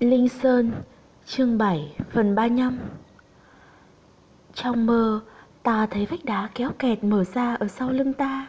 [0.00, 0.72] Linh Sơn
[1.26, 2.78] Chương 7 phần 35
[4.54, 5.20] Trong mơ
[5.62, 8.46] Ta thấy vách đá kéo kẹt mở ra ở sau lưng ta.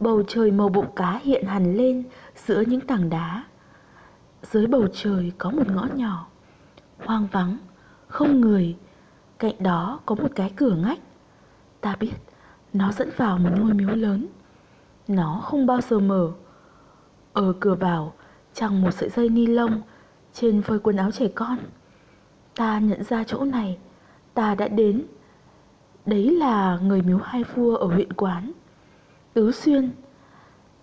[0.00, 2.04] Bầu trời màu bụng cá hiện hẳn lên
[2.36, 3.44] giữa những tảng đá.
[4.42, 6.26] Dưới bầu trời có một ngõ nhỏ
[6.98, 7.56] Hoang vắng,
[8.08, 8.76] không người.
[9.38, 11.00] Cạnh đó có một cái cửa ngách.
[11.80, 12.12] Ta biết
[12.72, 14.26] nó dẫn vào một ngôi miếu lớn.
[15.08, 16.32] Nó không bao giờ mở.
[17.32, 18.12] Ở cửa vào
[18.54, 19.82] chẳng một sợi dây ni lông
[20.34, 21.58] trên phơi quần áo trẻ con.
[22.56, 23.78] Ta nhận ra chỗ này,
[24.34, 25.04] ta đã đến.
[26.06, 28.52] Đấy là người miếu hai vua ở huyện quán.
[29.32, 29.90] Tứ xuyên.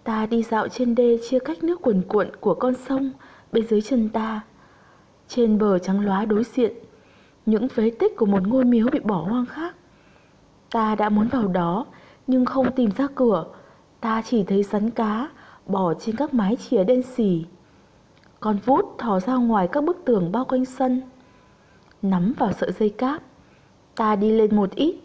[0.04, 3.12] Ta đi dạo trên đê chia cách nước cuồn cuộn của con sông
[3.52, 4.42] bên dưới chân ta.
[5.28, 6.73] Trên bờ trắng lóa đối diện,
[7.45, 9.76] những phế tích của một ngôi miếu bị bỏ hoang khác.
[10.72, 11.86] Ta đã muốn vào đó,
[12.28, 13.45] nhưng không tìm ra cửa.
[14.00, 15.30] Ta chỉ thấy rắn cá
[15.66, 17.45] bỏ trên các mái chìa đen xì.
[18.41, 21.02] Con vút thò ra ngoài các bức tường bao quanh sân.
[22.02, 23.22] Nắm vào sợi dây cáp,
[23.95, 24.95] Ta đi lên một ít.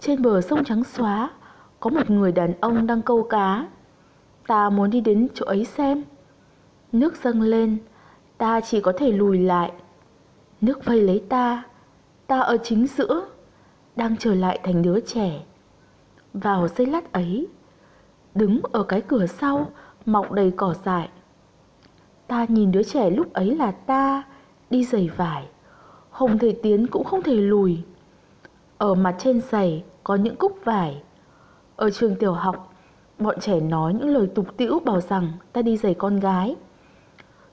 [0.00, 1.30] Trên bờ sông trắng xóa,
[1.80, 3.68] Có một người đàn ông đang câu cá.
[4.46, 6.04] Ta muốn đi đến chỗ ấy xem.
[6.92, 7.78] Nước dâng lên,
[8.38, 9.72] Ta chỉ có thể lùi lại.
[10.60, 11.62] Nước vây lấy ta
[12.26, 13.28] Ta ở chính giữa,
[13.96, 15.40] Đang trở lại thành đứa trẻ.
[16.32, 17.46] Vào giây lát ấy,
[18.34, 19.70] Đứng ở cái cửa sau,
[20.06, 21.08] Mọc đầy cỏ dại.
[22.28, 24.22] Ta nhìn đứa trẻ lúc ấy là ta,
[24.70, 25.46] Đi giày vải.
[26.10, 27.78] Không thể tiến cũng không thể lùi.
[28.78, 31.02] Ở mặt trên giày có những cúc vải.
[31.76, 32.74] Ở trường tiểu học,
[33.18, 36.56] Bọn trẻ nói những lời tục tĩu bảo rằng ta đi giày con gái.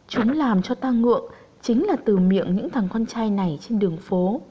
[0.07, 1.25] Chúng làm cho ta ngượng
[1.65, 4.41] Chính là từ miệng những thằng con trai này trên đường phố.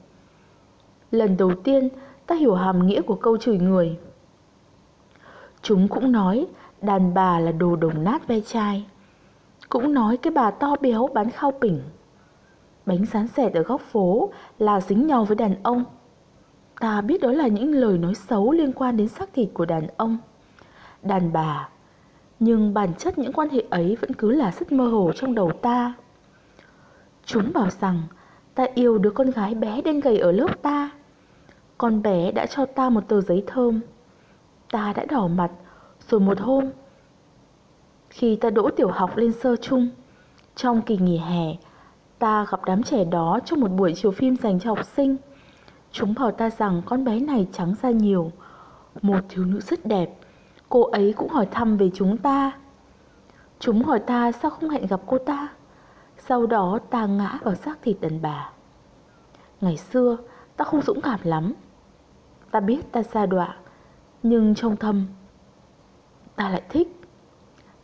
[1.11, 1.89] Lần đầu tiên,
[2.27, 3.97] ta hiểu hàm nghĩa của câu chửi người.
[5.61, 6.47] Chúng cũng nói
[6.81, 8.85] đàn bà là đồ đồng nát ve chai
[9.75, 11.81] cũng nói cái bà to béo bán khao pỉnh.
[12.85, 15.83] Bánh sán sẻ ở góc phố là dính nhau với đàn ông.
[16.79, 19.87] Ta biết đó là những lời nói xấu liên quan đến xác thịt của đàn
[19.97, 20.17] ông,
[21.01, 21.69] Đàn bà.
[22.39, 25.51] Nhưng bản chất những quan hệ ấy vẫn cứ là rất mơ hồ trong đầu
[25.51, 25.93] ta.
[27.25, 28.01] Chúng bảo rằng
[28.55, 30.89] ta yêu đứa con gái bé đen gầy ở lớp ta.
[31.77, 33.81] Con bé đã cho ta một tờ giấy thơm.
[34.71, 35.51] Ta đã đỏ mặt
[36.09, 36.69] Rồi một hôm
[38.15, 39.89] khi ta đỗ tiểu học lên sơ chung.
[40.55, 41.55] Trong kỳ nghỉ hè,
[42.19, 45.17] Ta gặp đám trẻ đó trong một buổi chiếu phim dành cho học sinh.
[45.91, 48.31] Chúng bảo ta rằng con bé này trắng da nhiều,
[49.01, 50.17] Một thiếu nữ rất đẹp.
[50.69, 52.51] Cô ấy cũng hỏi thăm về chúng ta.
[53.59, 55.47] Chúng hỏi ta sao không hẹn gặp cô ta.
[56.17, 58.49] Sau đó ta ngã vào xác thịt đàn bà.
[59.61, 60.17] Ngày xưa,
[60.57, 61.53] ta không dũng cảm lắm.
[62.51, 63.57] Ta biết ta xa đọa,
[64.23, 65.05] Nhưng trong thâm,
[66.35, 67.04] Ta lại thích.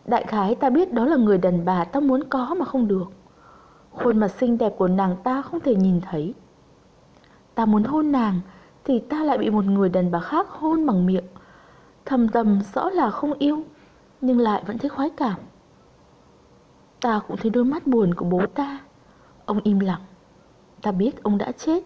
[0.05, 3.11] Đại khái ta biết đó là người đàn bà ta muốn có mà không được.
[3.91, 6.33] Khuôn mặt xinh đẹp của nàng ta không thể nhìn thấy.
[7.55, 8.39] Ta muốn hôn nàng
[8.83, 11.25] Thì ta lại bị một người đàn bà khác hôn bằng miệng.
[12.05, 13.63] Thầm tầm rõ là không yêu,
[14.21, 15.39] Nhưng lại vẫn thấy khoái cảm.
[17.01, 18.79] Ta cũng thấy đôi mắt buồn của bố ta.
[19.45, 20.01] Ông im lặng.
[20.81, 21.83] Ta biết ông đã chết.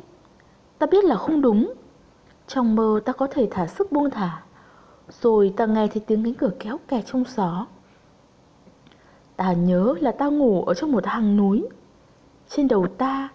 [0.80, 1.74] Ta biết là không đúng.
[2.47, 4.44] Trong mơ ta có thể thả sức buông thả.
[5.09, 7.66] Rồi ta nghe thấy tiếng cánh cửa kéo kẹt trong gió
[9.35, 11.68] Ta nhớ là ta ngủ ở trong một hang núi.
[12.50, 13.29] Trên đầu ta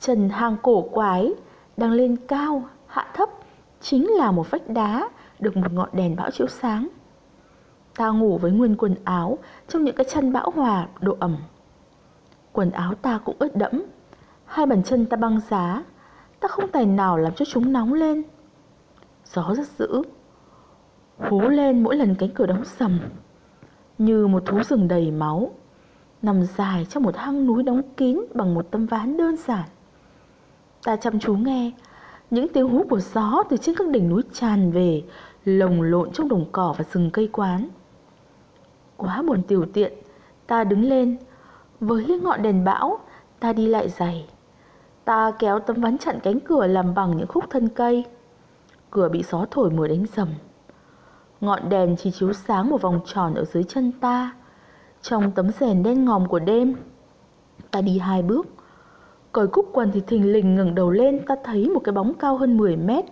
[0.00, 1.34] Trần hang cổ quái
[1.76, 3.28] Đang lên cao, hạ thấp
[3.80, 5.08] Chính là một vách đá
[5.38, 6.88] Được một ngọn đèn bão chiếu sáng.
[7.96, 11.36] Ta ngủ với nguyên quần áo Trong những cái chân bão hòa độ ẩm.
[12.52, 13.82] Quần áo ta cũng ướt đẫm.
[14.44, 15.84] Hai bàn chân ta băng giá.
[16.40, 18.22] Ta không tài nào làm cho chúng nóng lên.
[19.24, 20.02] Gió rất dữ.
[21.18, 23.00] Hú lên mỗi lần cánh cửa đóng sầm
[23.98, 25.50] như một thú rừng đầy máu,
[26.22, 29.68] nằm dài trong một hang núi đóng kín bằng một tấm ván đơn giản.
[30.84, 31.72] Ta chăm chú nghe,
[32.30, 35.02] những tiếng hú của gió từ trên các đỉnh núi tràn về,
[35.44, 37.68] lồng lộn trong đồng cỏ và rừng cây quán.
[38.96, 39.92] Quá buồn tiểu tiện,
[40.46, 41.16] ta đứng lên,
[41.80, 42.98] với ngọn đèn bão,
[43.40, 44.26] ta đi lại dày.
[45.04, 48.04] Ta kéo tấm ván chặn cánh cửa làm bằng những khúc thân cây.
[48.90, 50.28] Cửa bị gió thổi mở đánh rầm.
[51.44, 54.34] Ngọn đèn chỉ chiếu sáng một vòng tròn ở dưới chân ta.
[55.02, 56.76] Trong tấm rèn đen ngòm của đêm,
[57.70, 58.46] Ta đi hai bước.
[59.32, 62.36] Cởi cúc quần thì thình lình ngẩng đầu lên, Ta thấy một cái bóng cao
[62.36, 63.04] hơn 10 mét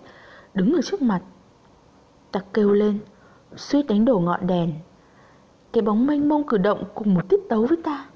[0.54, 1.20] Đứng ở trước mặt.
[2.32, 2.98] Ta kêu lên,
[3.56, 4.72] Suýt đánh đổ ngọn đèn.
[5.72, 8.06] Cái bóng mênh mông cử động cùng một tiết tấu với ta.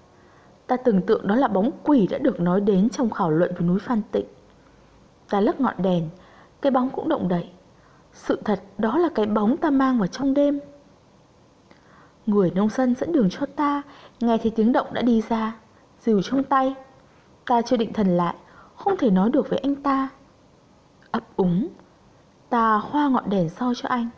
[0.66, 3.66] Ta tưởng tượng đó là bóng quỷ đã được nói đến trong khảo luận với
[3.66, 4.26] núi Phan Tịnh.
[5.30, 6.08] Ta lắc ngọn đèn,
[6.60, 7.50] Cái bóng cũng động đậy
[8.16, 10.60] sự thật, đó là cái bóng ta mang vào trong đêm.
[12.26, 13.82] Người nông dân dẫn đường cho ta,
[14.20, 15.56] Nghe thấy tiếng động đã đi ra,
[16.00, 16.74] Dìu trong tay.
[17.46, 18.34] Ta chưa định thần lại,
[18.76, 20.08] Không thể nói được với anh ta.
[21.10, 21.68] Ấp úng,
[22.48, 24.08] Ta hoa ngọn đèn soi cho anh.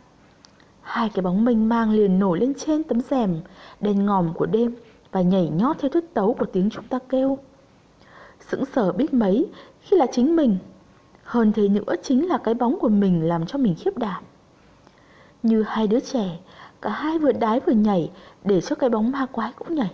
[0.81, 3.39] Hai cái bóng mênh mang liền nổi lên trên tấm rèm,
[3.79, 4.75] Đèn ngòm của đêm
[5.11, 7.37] Và nhảy nhót theo thuyết tấu của tiếng chúng ta kêu.
[8.39, 9.47] Sững sờ biết mấy
[9.79, 10.57] Khi là chính mình.
[11.29, 14.23] Hơn thế nữa chính là cái bóng của mình Làm cho mình khiếp đảm.
[15.43, 16.39] Như hai đứa trẻ,
[16.81, 18.11] Cả hai vừa đái vừa nhảy
[18.43, 19.91] Để cho cái bóng ma quái cũng nhảy.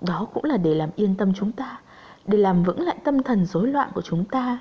[0.00, 1.80] Đó cũng là để làm yên tâm chúng ta,
[2.26, 4.58] Để làm vững lại tâm thần rối loạn của chúng ta.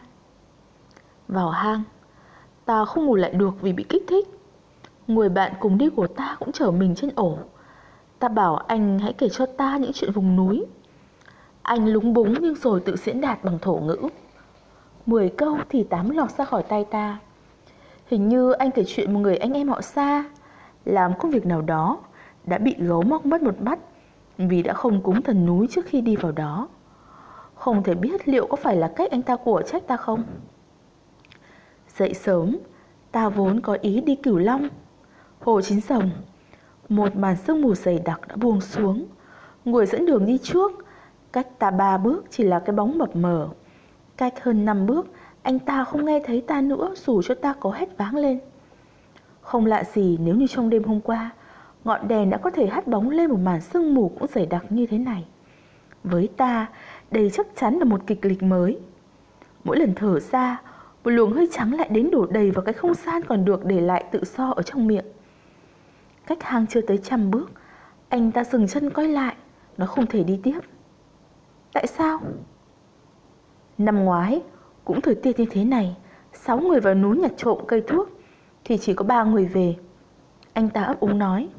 [1.27, 1.83] Vào hang,
[2.65, 4.27] Ta không ngủ lại được vì bị kích thích.
[5.07, 7.38] Người bạn cùng đi của ta cũng chở mình trên ổ.
[8.19, 10.65] Ta bảo anh hãy kể cho ta những chuyện vùng núi.
[11.61, 13.97] Anh lúng búng nhưng rồi tự diễn đạt bằng thổ ngữ.
[15.06, 17.19] Mười câu thì tám lọt ra khỏi tay ta.
[18.07, 20.25] Hình như anh kể chuyện một người anh em họ xa.
[20.86, 21.98] Làm công việc nào đó
[22.45, 23.80] Đã bị gấu móc mất một mắt
[24.38, 26.68] Vì đã không cúng thần núi trước khi đi vào đó.
[27.56, 30.24] Không thể biết liệu có phải là cách anh ta của trách ta không?
[31.98, 32.57] Dậy sớm
[33.12, 34.69] Ta vốn có ý đi cửu long.
[35.39, 36.09] Hồ Chín sồng,
[36.89, 39.06] Một màn sương mù dày đặc đã buông xuống.
[39.65, 40.71] Người dẫn đường đi trước
[41.31, 43.50] Cách ta ba bước chỉ là cái bóng mập mờ.
[44.21, 45.07] Cách hơn năm bước,
[45.41, 48.39] Anh ta không nghe thấy ta nữa Dù cho ta có hét váng lên.
[49.41, 51.29] Không lạ gì nếu như trong đêm hôm qua,
[51.83, 54.65] Ngọn đèn đã có thể hắt bóng lên một màn sương mù cũng dày đặc
[54.69, 55.25] như thế này.
[56.03, 56.68] Với ta,
[57.12, 58.79] Đây chắc chắn là một kịch lịch mới.
[59.63, 60.62] Mỗi lần thở ra,
[61.03, 63.81] Một luồng hơi trắng lại đến đổ đầy vào cái không gian còn được để
[63.81, 65.06] lại tự do ở trong miệng.
[66.27, 67.51] Cách hang chưa tới trăm bước,
[68.09, 69.35] Anh ta dừng chân coi lại,
[69.77, 70.59] Nó không thể đi tiếp.
[71.74, 72.19] Tại sao?
[73.86, 74.42] Năm ngoái,
[74.86, 75.95] Cũng thời tiết như thế này,
[76.33, 78.10] Sáu người vào núi nhặt trộm cây thuốc,
[78.63, 79.75] Thì chỉ có ba người về.
[80.54, 81.50] Anh ta ấp úng nói,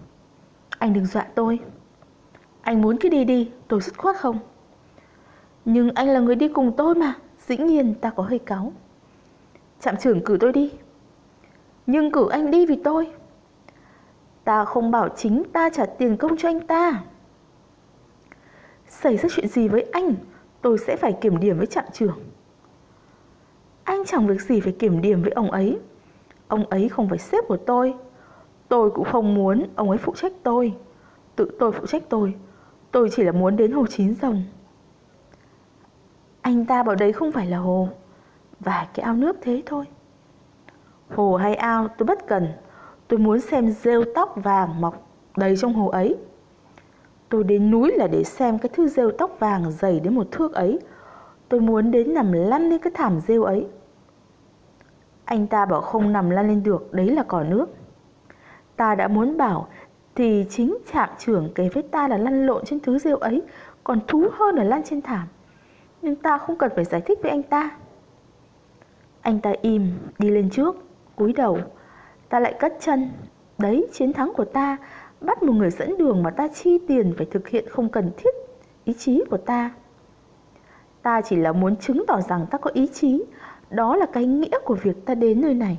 [0.78, 1.58] Anh đừng dọa tôi.
[2.62, 4.38] Anh muốn cứ đi đi, tôi dứt khoát không?
[5.64, 8.72] Nhưng anh là người đi cùng tôi mà, Dĩ nhiên ta có hơi cáu.
[9.80, 10.72] Trạm trưởng cử tôi đi.
[11.86, 13.12] Nhưng cử anh đi vì tôi.
[14.44, 17.02] Ta không bảo chính ta trả tiền công cho anh ta.
[18.88, 20.14] Xảy ra chuyện gì với anh?
[20.62, 22.18] Tôi sẽ phải kiểm điểm với trạm trưởng.
[23.84, 25.78] Anh chẳng việc gì phải kiểm điểm với ông ấy.
[26.48, 27.94] Ông ấy không phải sếp của tôi.
[28.68, 30.74] Tôi cũng không muốn ông ấy phụ trách tôi.
[31.36, 32.34] Tự tôi phụ trách tôi.
[32.90, 34.42] Tôi chỉ là muốn đến hồ chín rồng.
[36.40, 37.88] Anh ta bảo đấy không phải là hồ,
[38.60, 39.84] Và cái ao nước thế thôi.
[41.08, 42.48] Hồ hay ao tôi bất cần.
[43.08, 45.06] Tôi muốn xem rêu tóc vàng mọc
[45.36, 46.16] đầy trong hồ ấy.
[47.32, 50.52] Tôi đến núi là để xem cái thứ rêu tóc vàng dày đến một thước
[50.52, 50.78] ấy.
[51.48, 53.66] Tôi muốn đến nằm lăn lên cái thảm rêu ấy.
[55.24, 57.66] Anh ta bảo không nằm lăn lên được, đấy là cỏ nước.
[58.76, 59.68] Ta đã muốn bảo
[60.14, 63.42] Thì chính trạm trưởng kể với ta là lăn lộn trên thứ rêu ấy
[63.84, 65.28] Còn thú hơn là lăn trên thảm.
[66.02, 67.70] Nhưng ta không cần phải giải thích với anh ta.
[69.20, 70.76] Anh ta im, đi lên trước,
[71.16, 71.58] cúi đầu.
[72.28, 73.10] Ta lại cất chân.
[73.58, 74.76] Đấy chiến thắng của ta.
[75.24, 78.34] Bắt một người dẫn đường mà ta chi tiền Phải thực hiện không cần thiết
[78.84, 79.70] Ý chí của ta.
[81.02, 83.24] Ta chỉ là muốn chứng tỏ rằng ta có ý chí.
[83.70, 85.78] Đó là cái nghĩa của việc ta đến nơi này.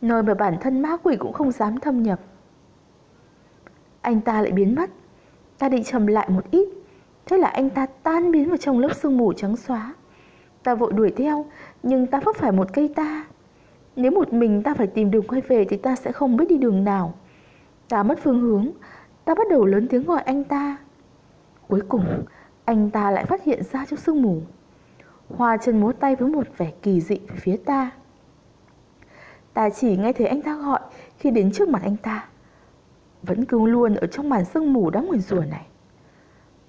[0.00, 2.20] Nơi mà bản thân ma quỷ cũng không dám thâm nhập.
[4.00, 4.90] Anh ta lại biến mất.
[5.58, 6.68] Ta định trầm lại một ít.
[7.26, 9.94] Thế là anh ta tan biến vào trong lớp sương mù trắng xóa.
[10.62, 11.46] Ta vội đuổi theo,
[11.82, 13.26] Nhưng ta vấp phải một cây ta.
[13.96, 16.58] Nếu một mình ta phải tìm đường quay về thì ta sẽ không biết đi
[16.58, 17.14] đường nào.
[17.88, 18.68] Ta mất phương hướng,
[19.24, 20.78] ta bắt đầu lớn tiếng gọi anh ta.
[21.68, 22.24] Cuối cùng,
[22.64, 24.42] anh ta lại phát hiện ra trong sương mù.
[25.36, 27.90] Hoa chân múa tay với một vẻ kỳ dị về phía ta.
[29.54, 30.80] Ta chỉ nghe thấy anh ta gọi
[31.18, 32.28] khi đến trước mặt anh ta.
[33.22, 35.66] Vẫn cứ luôn ở trong màn sương mù đáng nguyền rủa này.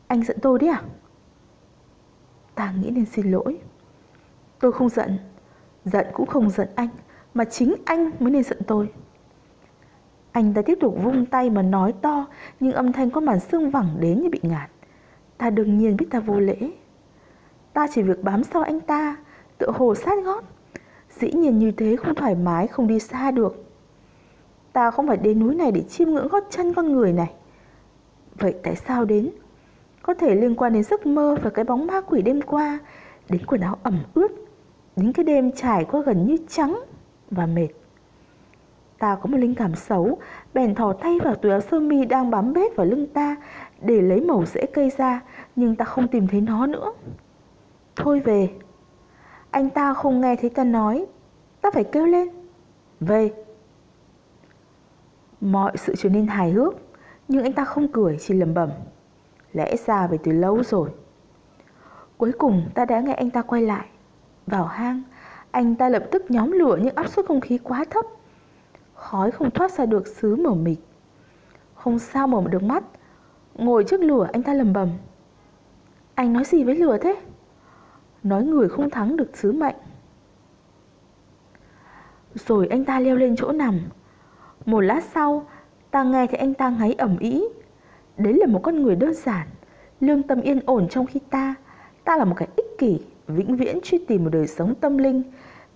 [0.07, 0.81] Anh giận tôi đấy à?
[2.55, 3.59] Ta nghĩ nên xin lỗi.
[4.59, 5.17] Tôi không giận,
[5.85, 6.89] giận cũng không giận anh
[7.33, 8.89] mà chính anh mới nên giận tôi.
[10.31, 12.25] Anh ta tiếp tục vung tay mà nói to
[12.59, 14.69] nhưng âm thanh có màn xương vẳng đến như bị ngạt.
[15.37, 16.71] Ta đương nhiên biết ta vô lễ.
[17.73, 19.15] Ta chỉ việc bám sau anh ta,
[19.57, 20.43] tựa hồ sát gót.
[21.19, 23.65] Dĩ nhiên như thế không thoải mái, không đi xa được.
[24.73, 27.31] Ta không phải đến núi này để chiêm ngưỡng gót chân con người này.
[28.35, 29.29] Vậy tại sao đến?
[30.01, 32.79] Có thể liên quan đến giấc mơ và cái bóng ma quỷ đêm qua,
[33.29, 34.31] đến quần áo ẩm ướt,
[34.95, 36.79] đến cái đêm trải qua gần như trắng
[37.31, 37.67] và mệt.
[38.99, 40.17] Ta có một linh cảm xấu,
[40.53, 43.35] bèn thò tay vào túi áo sơ mi đang bám bết vào lưng ta
[43.81, 45.21] để lấy mẩu rễ cây ra,
[45.55, 46.93] nhưng ta không tìm thấy nó nữa.
[47.95, 48.49] Thôi về.
[49.51, 51.05] Anh ta không nghe thấy ta nói,
[51.61, 52.29] ta phải kêu lên.
[52.99, 53.31] Về.
[55.41, 56.73] Mọi sự trở nên hài hước,
[57.27, 58.69] nhưng anh ta không cười, chỉ lẩm bẩm.
[59.53, 60.89] Lẽ ra về từ lâu rồi.
[62.17, 63.85] Cuối cùng ta đã nghe anh ta quay lại
[64.47, 65.01] Vào hang
[65.51, 68.05] Anh ta lập tức nhóm lửa nhưng áp suất không khí quá thấp
[68.99, 70.77] Khói không thoát ra được, xứ mở mịt.
[71.73, 72.83] Không sao mở được mắt.
[73.55, 74.89] Ngồi trước lửa, anh ta lầm bầm
[76.15, 77.15] Anh nói gì với lửa thế?
[78.23, 79.75] Nói người không thắng được sứ mệnh.
[82.33, 83.79] Rồi anh ta leo lên chỗ nằm.
[84.65, 85.45] Một lát sau,
[85.91, 87.43] Ta nghe thấy anh ta ngáy ẩm ý.
[88.17, 89.47] Đấy là một con người đơn giản,
[89.99, 91.55] Lương tâm yên ổn trong khi ta.
[92.03, 95.23] Ta là một cái ích kỷ, Vĩnh viễn truy tìm một đời sống tâm linh.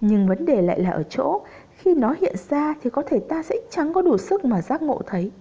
[0.05, 1.41] Nhưng vấn đề lại là ở chỗ,
[1.72, 4.81] Khi nó hiện ra thì có thể ta sẽ chẳng có đủ sức mà giác
[4.81, 5.31] ngộ thấy.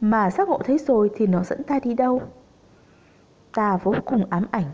[0.00, 2.22] Mà giác ngộ thấy rồi thì nó dẫn ta đi đâu?
[3.54, 4.64] Ta vô cùng ám ảnh.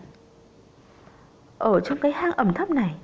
[1.58, 2.94] Ở trong cái hang ẩm thấp này,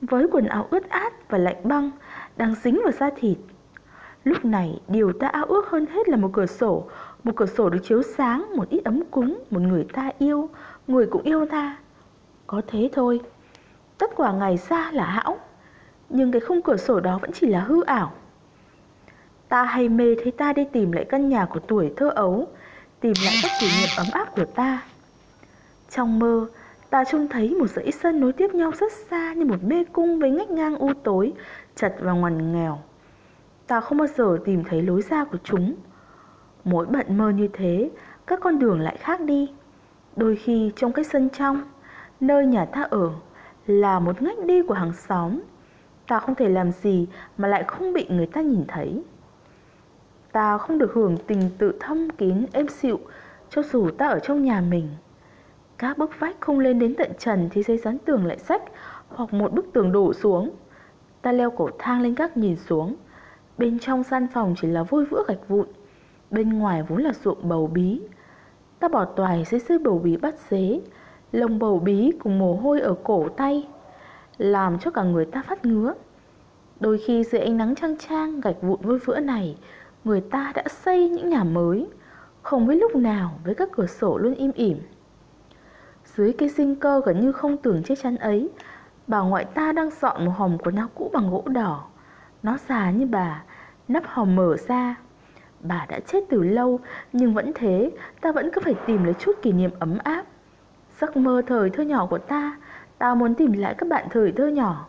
[0.00, 1.90] Với quần áo ướt át và lạnh băng
[2.36, 3.38] Đang dính vào da thịt,
[4.24, 6.84] Lúc này điều ta ao ước hơn hết là một cửa sổ.
[7.24, 10.48] Một cửa sổ được chiếu sáng, Một ít ấm cúng, Một người ta yêu,
[10.86, 11.76] Người cũng yêu ta.
[12.46, 13.20] Có thế thôi.
[13.98, 15.38] Tất quả ngày xa là hão.
[16.10, 18.12] Nhưng cái khung cửa sổ đó vẫn chỉ là hư ảo
[19.48, 22.48] Ta hay mê thấy ta đi tìm lại căn nhà của tuổi thơ ấu
[23.00, 24.82] Tìm lại các kỷ niệm ấm áp của ta
[25.90, 26.46] Trong mơ
[26.90, 30.18] Ta trông thấy một dãy sân nối tiếp nhau rất xa Như một mê cung
[30.18, 31.32] với ngách ngang u tối
[31.76, 32.78] Chật và ngoằn nghèo
[33.70, 35.74] ta không bao giờ tìm thấy lối ra của chúng.
[36.64, 37.90] Mỗi bận mơ như thế,
[38.26, 39.52] các con đường lại khác đi.
[40.16, 41.62] Đôi khi trong cái sân trong,
[42.20, 43.10] nơi nhà ta ở,
[43.66, 45.40] là một ngách đi của hàng xóm.
[46.10, 47.06] Ta không thể làm gì
[47.38, 49.02] mà lại không bị người ta nhìn thấy.
[50.32, 53.00] Ta không được hưởng tình tự thâm kín êm dịu
[53.50, 54.88] cho dù ta ở trong nhà mình.
[55.78, 58.62] Các bức vách không lên đến tận trần thì dây dán tường lại sách
[59.08, 60.50] hoặc một bức tường đổ xuống.
[61.22, 62.96] Ta leo cổ thang lên các nhìn xuống
[63.58, 65.66] Bên trong gian phòng chỉ là vôi vữa gạch vụn
[66.30, 68.00] Bên ngoài vốn là ruộng bầu bí
[68.78, 70.80] Ta bỏ toài dưới dưới bầu bí bắt xế,
[71.32, 73.68] lồng bầu bí cùng mồ hôi ở cổ tay
[74.40, 75.94] làm cho cả người ta phát ngứa
[76.80, 79.58] Đôi khi dưới ánh nắng trăng trang gạch vụn vôi vữa này
[80.04, 81.88] Người ta đã xây những nhà mới
[82.42, 84.78] Không biết lúc nào với các cửa sổ luôn im ỉm
[86.04, 88.50] Dưới cái sinh cơ gần như không tưởng chiếc chắn ấy
[89.06, 91.84] Bà ngoại ta đang dọn một hòm quần áo cũ bằng gỗ đỏ
[92.42, 93.44] Nó già như bà
[93.90, 94.94] nắp hòm mở ra.
[95.60, 96.80] Bà đã chết từ lâu,
[97.12, 100.24] nhưng vẫn thế, ta vẫn cứ phải tìm lấy chút kỷ niệm ấm áp.
[101.00, 102.56] Giấc mơ thời thơ nhỏ của ta,
[103.00, 104.86] ta muốn tìm lại các bạn thời thơ nhỏ.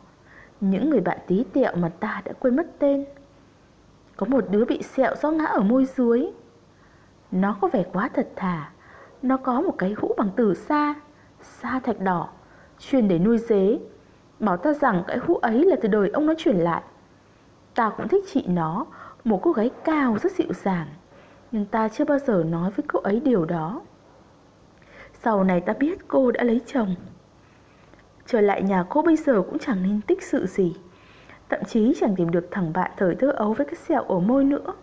[0.61, 3.05] Những người bạn tí tẹo mà ta đã quên mất tên.
[4.15, 6.27] Có một đứa bị sẹo do ngã ở môi dưới.
[7.31, 8.71] Nó có vẻ quá thật thà.
[9.21, 10.95] Nó có một cái hũ bằng từ xa,
[11.41, 12.29] sa thạch đỏ,
[12.79, 13.79] chuyên để nuôi dế.
[14.39, 16.81] Bảo ta rằng cái hũ ấy là từ đời ông nó chuyển lại.
[17.75, 18.85] Ta cũng thích chị nó
[19.23, 20.87] Một cô gái cao rất dịu dàng
[21.51, 23.81] Nhưng ta chưa bao giờ nói với cô ấy điều đó
[25.23, 26.95] Sau này ta biết cô đã lấy chồng
[28.31, 30.75] Trở lại nhà cô bây giờ cũng chẳng nên tích sự gì.
[31.49, 34.43] Thậm chí chẳng tìm được thằng bạn thời thơ ấu với cái sẹo ở môi
[34.43, 34.73] nữa.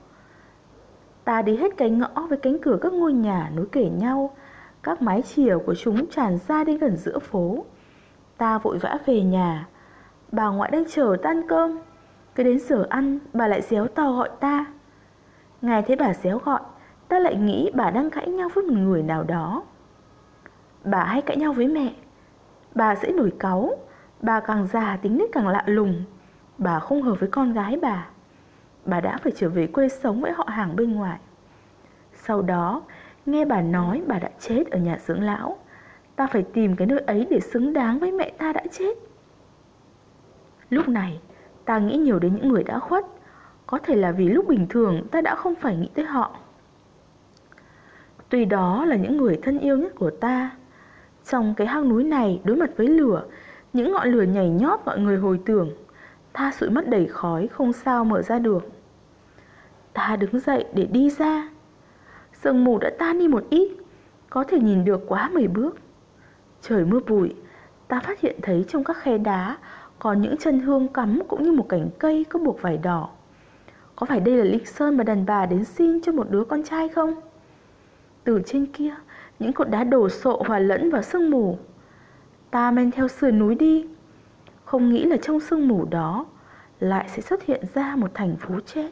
[1.25, 4.31] Ta đi hết cái ngõ với cánh cửa các ngôi nhà nối kể nhau,
[4.83, 7.65] Các mái chìa của chúng tràn ra đến gần giữa phố.
[8.37, 9.69] Ta vội vã về nhà.
[10.33, 11.79] Bà ngoại đang chờ ta ăn cơm.
[12.35, 14.67] Cứ đến giờ ăn, bà lại xéo to gọi ta.
[15.63, 16.61] Ngài thấy bà xéo gọi,
[17.09, 19.63] Ta lại nghĩ bà đang cãi nhau với một người nào đó.
[20.85, 21.95] Bà hay cãi nhau với mẹ.
[22.75, 23.71] Bà sẽ nổi cáu.
[24.21, 26.05] Bà càng già tính nết càng lạ lùng.
[26.59, 28.07] Bà không hợp với con gái bà.
[28.85, 31.19] Bà đã phải trở về quê sống với họ hàng bên ngoài.
[32.15, 32.83] Sau đó,
[33.27, 35.59] Nghe bà nói bà đã chết ở nhà dưỡng lão.
[36.17, 38.99] Ta phải tìm cái nơi ấy để xứng đáng với mẹ ta đã chết.
[40.71, 41.21] Lúc này,
[41.69, 43.05] Ta nghĩ nhiều đến những người đã khuất.
[43.67, 46.37] Có thể là vì lúc bình thường ta đã không phải nghĩ tới họ.
[48.29, 50.51] Tuy đó là những người thân yêu nhất của ta
[51.31, 53.25] trong cái hang núi này đối mặt với lửa.
[53.73, 55.71] Những ngọn lửa nhảy nhót mọi người hồi tưởng.
[56.33, 58.69] Ta sụi mất đầy khói, không sao mở ra được.
[59.93, 61.49] Ta đứng dậy để đi ra.
[62.43, 63.73] Sương mù đã tan đi một ít,
[64.31, 65.79] Có thể nhìn được quá mười bước.
[66.63, 67.35] Trời mưa bụi,
[67.89, 69.57] Ta phát hiện thấy trong các khe đá
[69.99, 73.11] có những chân hương cắm cũng như một cành cây có buộc vải đỏ.
[73.97, 76.63] Có phải đây là Linh Sơn mà đàn bà đến xin cho một đứa con
[76.63, 77.15] trai không?
[78.25, 78.95] Từ trên kia
[79.39, 81.59] những cột đá đổ sộ hòa lẫn vào sương mù.
[82.51, 83.87] Ta men theo sườn núi đi.
[84.65, 86.27] Không nghĩ là trong sương mù đó
[86.81, 88.91] Lại sẽ xuất hiện ra một thành phố chết.